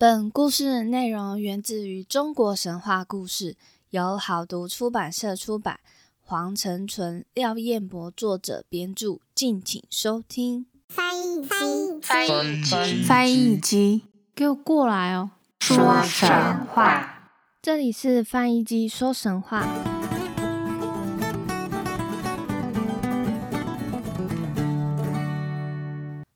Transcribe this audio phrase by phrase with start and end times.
[0.00, 3.54] 本故事内容源自于中国神话故事，
[3.90, 5.78] 由好读出版社出版，
[6.22, 10.64] 黄成纯、廖彦博作者编著，敬请收听。
[10.88, 15.32] 翻译机，翻译机，翻译机，给我过来哦！
[15.58, 16.30] 说神
[16.68, 19.68] 话，这里是翻译机说神话。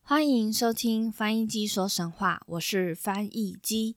[0.06, 3.96] 欢迎收听翻译机说神话，我是翻译机。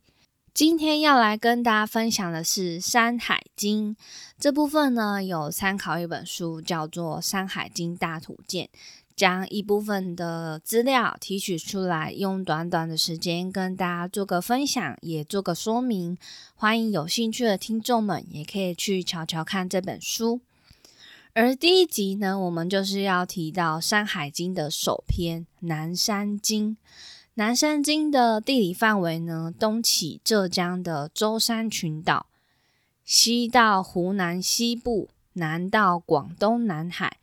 [0.54, 3.94] 今天要来跟大家分享的是《山海经》
[4.40, 8.70] 这部分呢，有参考一本书，叫做《山海经大图鉴》，
[9.18, 16.18] 将一部分的资料提取出来，用短短的时间跟大家做个分享，也做个说明。
[16.56, 20.40] 欢迎有兴趣的听众们，也可以去瞧瞧看这本书。
[21.40, 26.72] 而第一集呢，我们就是要提到《山海经》的首篇《南山经》。
[27.36, 32.26] 南山经的地理范围呢，东起浙江的舟山群岛，
[33.06, 37.18] 西到湖南西部，南到广东南海，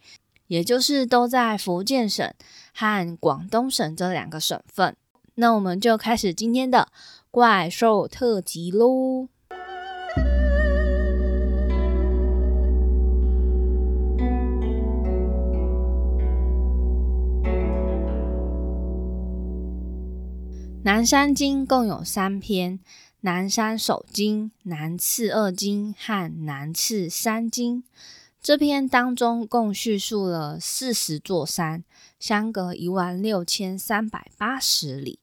[0.46, 2.32] 也就是都在福建省
[2.72, 4.96] 和广东省这两个省份。
[5.34, 6.86] 那我们就开始今天的
[7.32, 9.26] 怪兽特辑喽。
[20.84, 22.78] 南山经共有三篇：
[23.22, 27.84] 南山首经、南次二经和南次三经。
[28.42, 31.84] 这篇当中共叙述了四十座山，
[32.20, 35.20] 相隔一万六千三百八十里。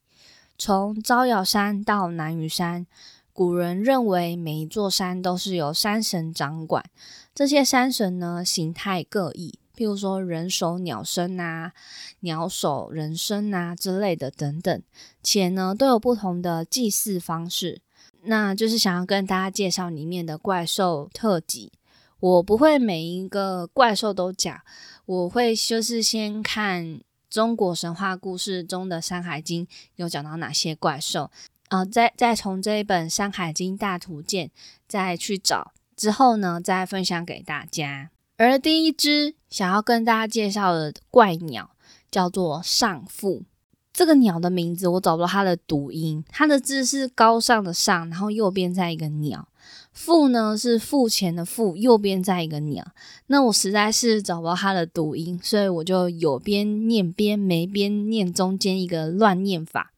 [0.58, 2.84] 从招摇山到南屿山，
[3.32, 6.84] 古人认为每一座山都是由山神掌管。
[7.32, 9.60] 这些山神呢，形态各异。
[9.82, 11.72] 譬如说人手鸟身啊，
[12.20, 14.80] 鸟手人身啊之类的等等，
[15.24, 17.82] 且呢都有不同的祭祀方式。
[18.22, 21.72] 那就是想要跟大家介绍里面的怪兽特辑。
[22.20, 24.60] 我不会每一个怪兽都讲，
[25.04, 29.66] 我会就是先看中国神话故事中的《山海经》
[29.96, 31.32] 有讲到哪些怪兽，
[31.70, 34.46] 啊，再再从这一本《山海经大图鉴》
[34.86, 38.11] 再去找，之后呢再分享给大家。
[38.44, 41.70] 而第一只想要跟大家介绍的怪鸟
[42.10, 43.44] 叫做上父。
[43.92, 49.46] 这个鸟的名字我找不到它的读音，它的字是高尚的上，然后右边在一个鸟，
[49.92, 52.84] 父呢是付钱的付，右边在一个鸟。
[53.28, 59.92] 那我实在是找不到它的读音，所以我就有边念边没边念，中间一个乱念法。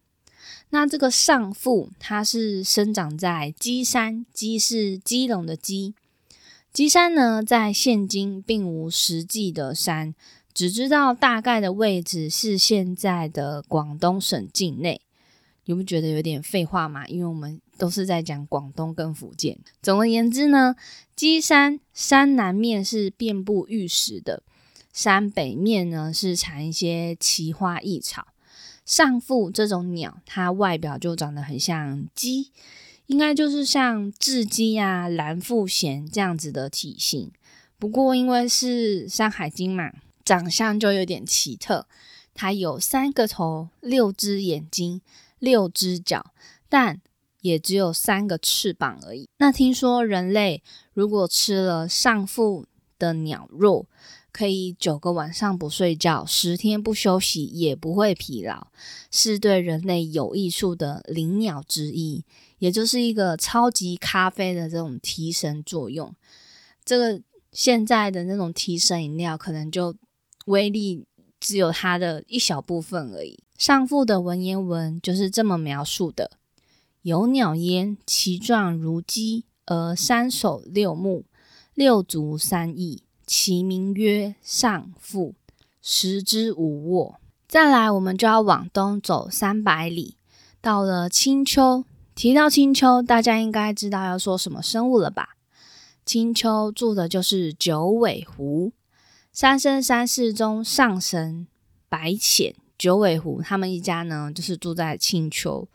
[0.68, 5.94] 那这个上父它是生长在鸡山，鸡是鸡笼的鸡。
[6.74, 10.12] 鸡山呢，在现今并无实际的山，
[10.52, 15.00] 只知道大概的位置是现在的广东省境内。
[15.66, 17.06] 你不觉得有点废话吗？
[17.06, 19.56] 因为我们都是在讲广东跟福建。
[19.80, 20.74] 总而言之呢，
[21.14, 24.42] 鸡山山南面是遍布玉石的，
[24.92, 28.26] 山北面呢是产一些奇花异草。
[28.84, 32.50] 上腹这种鸟，它外表就长得很像鸡。
[33.06, 37.30] 应该就是像雉鸡啊、蓝腹鹇这样子的体型，
[37.78, 39.92] 不过因为是《山海经》嘛，
[40.24, 41.86] 长相就有点奇特。
[42.32, 45.00] 它有三个头、六只眼睛、
[45.38, 46.32] 六只脚，
[46.68, 47.00] 但
[47.42, 49.28] 也只有三个翅膀而已。
[49.36, 50.62] 那听说人类
[50.94, 52.66] 如果吃了上腹
[52.98, 53.86] 的鸟肉，
[54.32, 58.66] 可以九个晚上不睡觉，十天不休息也不会疲劳，
[59.12, 62.24] 是对人类有益处的灵鸟之一。
[62.64, 66.14] 也就是一个超级咖啡的这种提神作用，
[66.82, 67.20] 这个
[67.52, 69.94] 现在的那种提神饮料可能就
[70.46, 71.04] 威力
[71.38, 73.38] 只有它的一小部分而已。
[73.58, 76.30] 上腹的文言文就是这么描述的：
[77.02, 81.26] 有鸟焉，其状如鸡，而三首六目，
[81.74, 85.34] 六足三翼，其名曰上腹，
[85.82, 87.20] 食之无卧。
[87.46, 90.16] 再来，我们就要往东走三百里，
[90.62, 91.84] 到了青丘。
[92.14, 95.30] 提到青丘，大家应该知道要说什么生物了吧？
[96.06, 98.72] 青丘住的就是九尾狐。
[99.32, 101.48] 三生三世中上神
[101.88, 105.68] 白浅、九尾狐他们一家呢，就是住在青丘。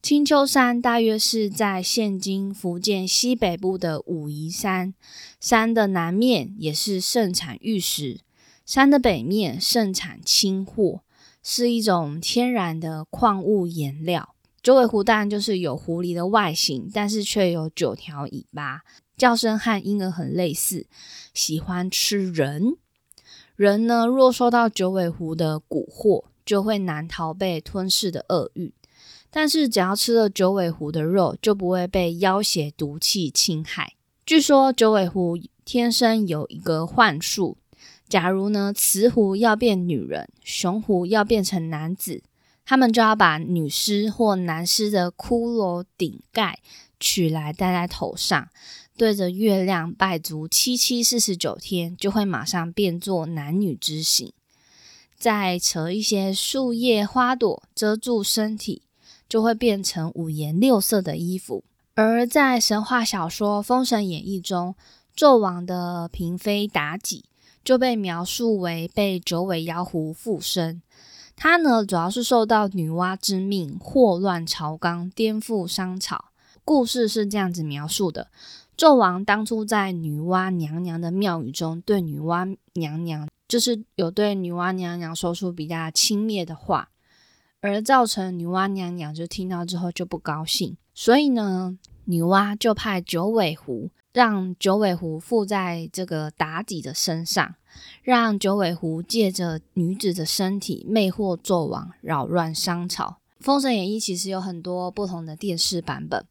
[0.00, 4.94] 青丘山大约是在现今福建西北部的武夷山。
[5.38, 8.20] 山的南面也是盛产玉石，
[8.64, 11.02] 山的北面盛产青货，
[11.42, 14.33] 是一种天然的矿物颜料。
[14.64, 18.80] 九尾狐当然就是有狐狸的外形，但是却有九条尾巴，
[19.14, 20.86] 叫声和婴儿很类似，
[21.34, 22.78] 喜欢吃人。
[23.56, 28.72] 人呢，若受到九尾狐的蛊惑，就会难逃被吞噬的厄运。
[29.30, 33.92] 但是只要吃了九尾狐的肉，就不会被妖邪毒气侵害。
[34.24, 37.58] 据说九尾狐天生有一个幻术，
[38.08, 42.22] 假如呢雌狐要变女人，雄狐要变成男子，
[42.64, 46.60] 他们就要把女尸或男尸的骷髅顶盖
[46.98, 48.48] 取来戴在头上，
[48.96, 54.32] 对着月亮拜足七七四十九天，就会马上变作男女之形。
[55.16, 58.82] 再扯一些树叶、花朵遮住身体，
[59.28, 61.64] 就会变成五颜六色的衣服。
[61.94, 64.74] 而在神话小说《封神演义》中，
[65.16, 67.24] 纣王的嫔妃妲己
[67.62, 70.82] 就被描述为被九尾妖狐附身。
[71.36, 76.26] 她呢，主要是受到女娲之命，祸乱朝纲，颠覆商朝。
[76.64, 78.28] 故事是这样子描述的：
[78.76, 86.88] 纣王当初在女娲娘娘的庙宇中，对女娲娘娘就是有对女娲娘娘说出比较轻蔑的话，
[87.60, 90.76] 而造成女娲娘娘就听到之后就不高兴。
[90.94, 97.56] 所以呢，女娲就派九尾狐，让九尾狐附在这个妲己的身上，
[98.04, 103.18] 让九尾狐借着女子的身体魅惑纣王，扰乱商朝。
[103.44, 106.24] 《封神演义》其实有很多不同的电视版本，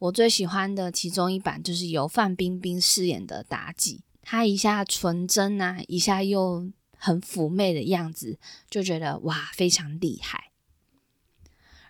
[0.00, 10.50] 我最喜欢的其中一版就是由范冰冰饰演的妲己，她一下纯真啊，一下又很妩媚的样子，就觉得哇，非常厉害。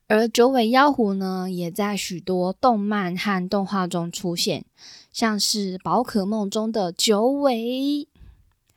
[0.07, 4.67] 而九尾妖狐呢，也在许多动漫和动画中出现，
[5.13, 8.09] 像是宝可梦中的九尾，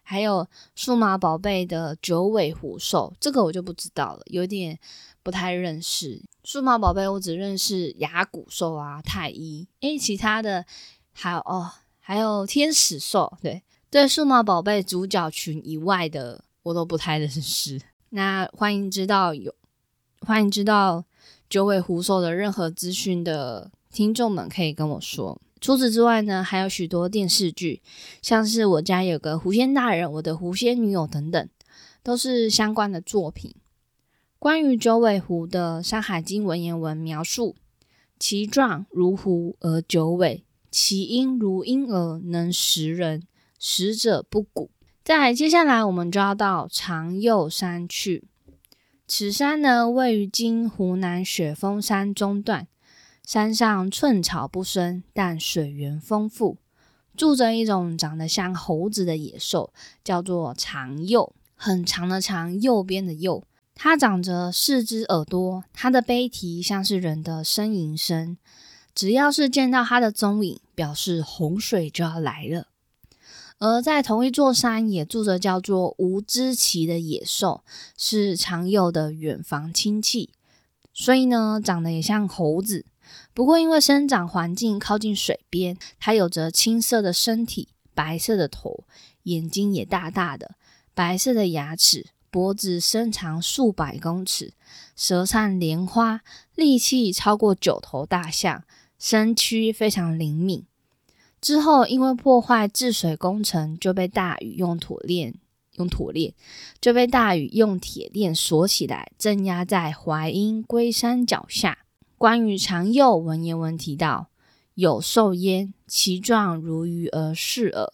[0.02, 4.80] 还有数码宝贝的九尾狐兽，这个我就不知道了，有点
[5.22, 6.24] 不太认识。
[6.44, 10.66] 数码宝贝我只认识牙骨兽啊、太一，诶，其他的
[11.14, 17.80] 还有哦，还有天使兽，对对，数码宝贝主角群以外的我都不太认识。
[18.10, 19.54] 那欢迎知道有，
[20.22, 21.06] 欢迎知道。
[21.50, 25.40] 九尾狐兽的任何资讯的听众们可以跟我说。
[25.64, 27.82] 除此之外呢，还有许多电视剧，
[28.22, 31.50] 像是我家有个狐仙大人、我的狐仙女友等等，
[32.04, 33.56] 都是相关的作品。
[34.38, 37.56] 关于九尾狐的《山海经》文言文描述：
[38.20, 43.24] 其状如狐而九尾，其音如婴儿，能食人，
[43.58, 44.68] 食者不蛊。
[45.02, 48.26] 再接下来，我们就要到长幼山去。
[49.08, 52.68] 此山呢，位于今湖南雪峰山中段，
[53.26, 56.58] 山上寸草不生，但水源丰富，
[57.16, 59.74] 住着一种长得像猴子的野兽，
[60.04, 63.44] 叫做长幼，很长的长，右边的右。
[63.76, 68.38] 它长着四只耳朵，它的背蹄像是人的呻吟声。
[68.94, 72.68] 只要是见到它的踪影，表示洪水就要来了。
[73.58, 77.64] 而在同一座山也住着叫做无知奇的野兽，
[77.98, 80.32] 是长幼的远房亲戚，
[80.94, 82.86] 所以呢，长得也像猴子。
[83.34, 88.86] 不过因为生长环境靠近水边，它有着青色的身体、白色的头，
[89.24, 90.56] 眼睛也大大的，
[90.94, 94.54] 白色的牙齿，脖子伸长数百公尺，
[94.96, 96.22] 舌灿莲花，
[96.56, 98.64] 力气超过九头大象，
[98.98, 100.66] 身躯非常灵敏。
[101.42, 105.36] 之后，因为破坏治水工程，就被大禹用铁链
[105.74, 106.34] 用铁链
[106.80, 111.80] 就被大禹用铁链锁起来，镇压在淮阴龟山脚下。
[112.18, 114.30] 关于长幼文言文提到：
[114.76, 117.92] 有兽焉，其状如鱼而视耳，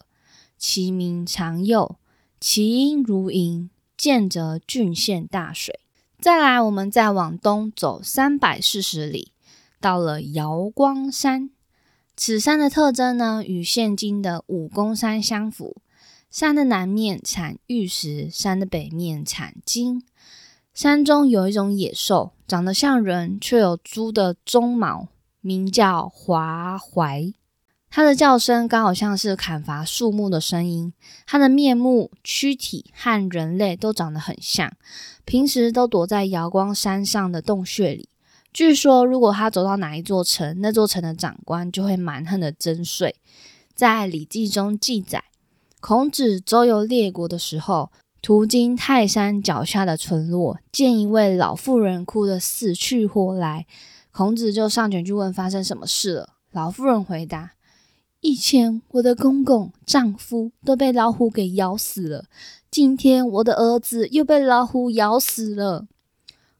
[0.56, 1.96] 其名长幼，
[2.40, 5.80] 其音如银，见则郡县大水。
[6.20, 9.32] 再来，我们再往东走三百四十里，
[9.80, 11.50] 到了瑶光山。
[12.16, 15.76] 此山的特征呢，与现今的武功山相符。
[16.30, 20.04] 山的南面产玉石，山的北面产金。
[20.72, 25.08] 山中有一种野兽，长得像人，却有猪的鬃毛，
[25.40, 27.32] 名叫华怀。
[27.90, 30.92] 它的叫声刚好像是砍伐树木的声音。
[31.26, 34.72] 它的面目、躯体和人类都长得很像，
[35.24, 38.08] 平时都躲在瑶光山上的洞穴里。
[38.52, 43.16] 据说，如果他走到哪一座城，那座城的长官就会蛮横的征税。
[43.74, 45.24] 在《礼记》中记载，
[45.80, 47.90] 孔子周游列国的时候，
[48.22, 53.66] 途经泰山脚下的村落，见一位老妇人哭得死去活来，
[54.12, 56.34] 孔子就上前去问发生什么事了。
[56.52, 57.52] 老妇人回答
[58.20, 62.26] ：“以前我的公公、丈夫都被老虎给咬死了，
[62.70, 65.86] 今天我的儿子又被老虎咬死了。”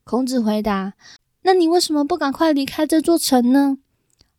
[0.05, 0.95] 孔子回答。
[1.43, 3.79] 那你为什么不赶快离开这座城呢？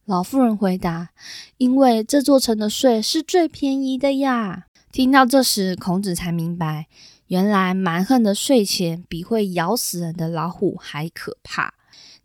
[0.05, 1.09] 老妇人回答
[1.57, 6.87] ：“因为这座城的税是最便宜的呀。”听到这时，孔子才明白，
[7.31, 11.75] 原来蛮横的睡前比会咬死人的老虎还可怕。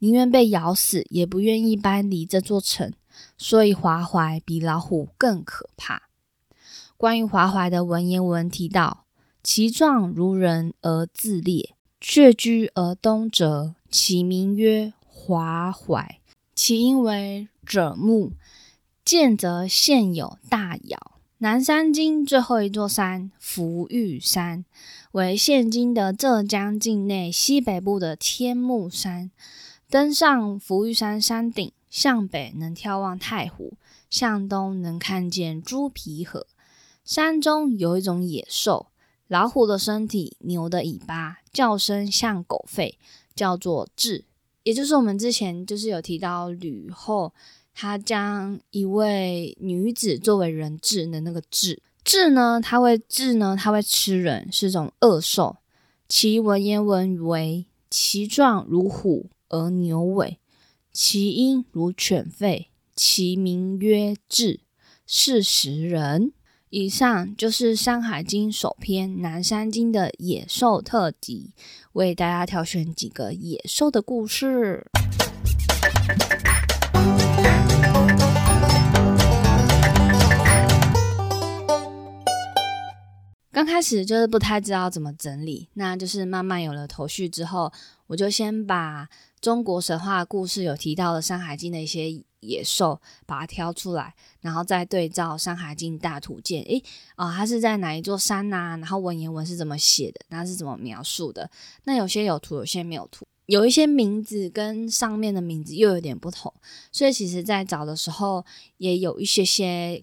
[0.00, 2.92] 宁愿被咬死，也不愿意搬离这座城。
[3.38, 6.08] 所以华怀比老虎更可怕。
[6.96, 9.04] 关于华怀的文言文提到：
[9.44, 16.18] 其状如人而自猎，血居而东折，其名曰华怀。
[16.56, 18.32] 其因为者木，
[19.04, 21.15] 见则现有大咬。
[21.38, 24.64] 南山经最后一座山福玉山，
[25.12, 29.31] 为现今的浙江境内西北部的天目山。
[29.90, 33.75] 登上福玉山山顶，向北能眺望太湖，
[34.09, 36.47] 向东能看见猪皮河。
[37.05, 38.87] 山中有一种野兽，
[39.28, 42.95] 老虎的身体，牛的尾巴，叫声像狗吠，
[43.35, 44.25] 叫做雉。
[44.62, 47.35] 也就是我们之前就是有提到吕后。
[47.78, 55.59] 他将一位女子作为人质的那个质质呢，他会质呢，他会吃人，是种恶兽。
[56.09, 60.38] 其文言文为：其状如虎而牛尾，
[60.90, 64.61] 其音如犬吠，其名曰质，
[65.06, 66.33] 是食人。
[66.71, 71.52] 以上就是《山海经》首篇《南山经》的野兽特辑，
[71.92, 74.87] 为大家挑选几个野兽的故事。
[83.56, 87.72] 刚开始就是不太知道怎么整理，那就是慢慢有了头绪之后，
[88.06, 89.08] 我就先把
[89.40, 96.82] 中国神话故事有提到的《山海经》的一些野兽，把它挑出来，然后再对照《山海经》大图鉴，诶，
[97.14, 98.76] 啊，它是在哪一座山呐？
[98.78, 100.20] 然后文言文是怎么写的？
[100.28, 101.50] 那是怎么描述的？
[101.84, 106.52] 那有些有图，有些没有图，有一些名字跟上面的名字又有点不同，
[106.92, 108.44] 所以其实在找的时候
[108.76, 110.02] 也有一些些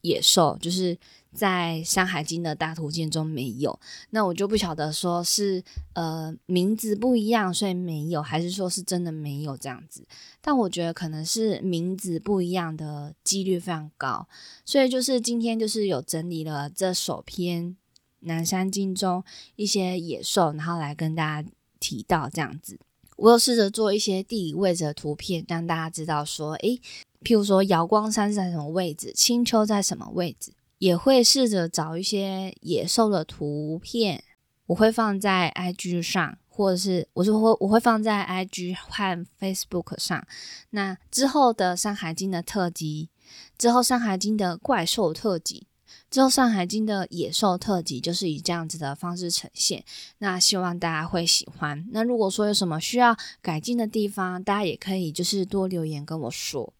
[0.00, 0.98] 野兽，就是。
[1.32, 3.78] 在《山海经》的大图鉴中没有，
[4.10, 5.62] 那我就不晓得说是
[5.94, 10.04] 呃名字不一样，所以没有，还是说是真的没有这样子。
[10.40, 14.26] 但我觉得可能是名字不一样的几率非常高，
[14.64, 17.64] 所以就是今天就是有整理了这首篇
[18.20, 19.22] 《南山经》中
[19.56, 22.78] 一些野兽，然后来跟大家提到这样子。
[23.16, 26.80] 我有试着做一些地理位置的图片，让大家知道说，诶，
[27.22, 30.52] 譬如说瑶光山在什么位置，青丘在什么位置。
[30.80, 34.24] 也会试着找一些野兽的图片，
[34.64, 40.26] 我会放在 IG 上，或者是我就会我会放在 IG 和 Facebook 上。
[40.70, 43.10] 那之后的《山海经》的特辑，
[43.58, 45.66] 之后《山海经》的怪兽特辑，
[46.10, 49.84] 之后《山海经》的野兽特辑，就是以这样子的方式呈现。
[50.16, 51.86] 那希望大家会喜欢。
[51.92, 56.72] 那如果说有什么需要改进的地方，大家也可以就是多留言跟我说。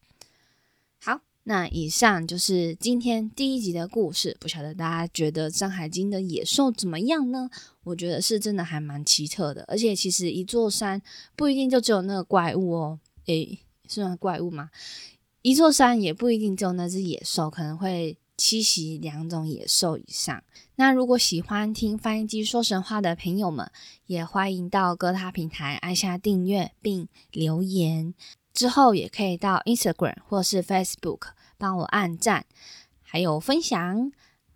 [1.44, 7.48] 那以上就是今天第一集的故事，不晓得大家觉得《山海经》的野兽怎么样呢？
[7.84, 11.00] 我觉得是真的还蛮奇特的，而且其实一座山
[11.34, 14.70] 不一定就只有那个怪物哦，诶，算怪物吗？
[15.42, 20.44] 一座山也不一定只有那只野兽，可能会栖息两种野兽以上。
[20.76, 23.70] 那如果喜欢听翻译机说神话的朋友们，
[24.06, 28.14] 也欢迎到各大平台按下订阅并留言。
[28.52, 32.44] 之后也可以到 Instagram 或是 Facebook 帮我按赞，
[33.02, 34.10] 还有分享，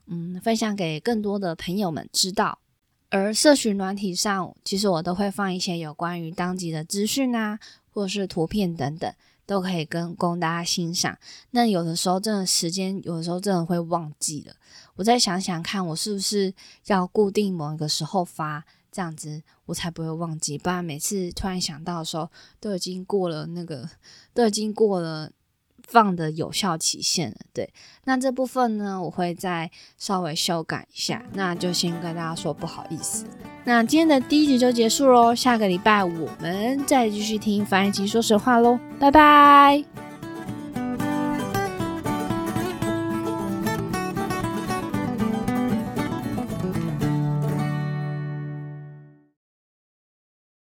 [0.07, 2.59] 嗯，分享给更多的朋友们知道。
[3.11, 7.59] 而社群软体上，其实我都会放一些有关于当集的资讯啊，
[7.91, 9.15] 或是图片等等，
[9.47, 11.17] 都可以跟供大家欣赏。
[11.51, 14.55] 那有的时候真的时间，有的时候真的会忘记了，
[14.97, 16.53] 我再想想看，我是不是
[16.87, 18.65] 要固定某一个时候发。
[18.95, 23.91] 这样子我才不会忘记，不然每次突然想到的时候，都已经过了那个，
[24.33, 25.33] 都已经过了
[25.83, 27.39] 放的有效期限了。
[27.53, 27.75] 对，
[28.05, 33.27] 那这部分呢，我会再稍微修改一下，那就先跟大家说不好意思。
[33.65, 40.14] 那今天的第一集就结束喽，下个礼拜我们再继续听翻译机说实话喽，拜拜。